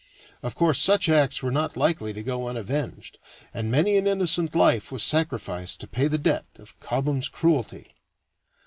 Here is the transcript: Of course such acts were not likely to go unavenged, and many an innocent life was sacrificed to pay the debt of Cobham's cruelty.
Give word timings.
Of 0.41 0.55
course 0.55 0.79
such 0.79 1.07
acts 1.09 1.43
were 1.43 1.51
not 1.51 1.77
likely 1.77 2.11
to 2.11 2.23
go 2.23 2.47
unavenged, 2.47 3.19
and 3.53 3.69
many 3.69 3.97
an 3.97 4.07
innocent 4.07 4.55
life 4.55 4.91
was 4.91 5.03
sacrificed 5.03 5.79
to 5.81 5.87
pay 5.87 6.07
the 6.07 6.17
debt 6.17 6.47
of 6.57 6.79
Cobham's 6.79 7.29
cruelty. 7.29 7.93